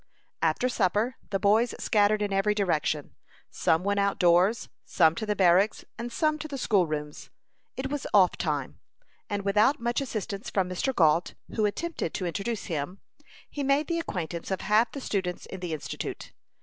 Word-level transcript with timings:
After 0.41 0.67
supper, 0.67 1.17
the 1.29 1.37
boys 1.37 1.75
scattered 1.77 2.23
in 2.23 2.33
every 2.33 2.55
direction. 2.55 3.13
Some 3.51 3.83
went 3.83 3.99
out 3.99 4.17
doors, 4.17 4.67
some 4.83 5.13
to 5.13 5.27
the 5.27 5.35
barracks, 5.35 5.85
some 6.09 6.39
to 6.39 6.47
the 6.47 6.57
school 6.57 6.87
rooms. 6.87 7.29
It 7.77 7.91
was 7.91 8.07
"off 8.11 8.35
time," 8.35 8.79
and 9.29 9.43
without 9.43 9.79
much 9.79 10.01
assistance 10.01 10.49
from 10.49 10.67
Mr. 10.67 10.91
Gault, 10.91 11.35
who 11.55 11.67
attempted 11.67 12.15
to 12.15 12.25
introduce 12.25 12.65
him, 12.65 12.97
he 13.47 13.61
made 13.61 13.85
the 13.85 13.99
acquaintance 13.99 14.49
of 14.49 14.61
half 14.61 14.91
the 14.91 15.01
students 15.01 15.45
in 15.45 15.59
the 15.59 15.71
Institute. 15.71 16.31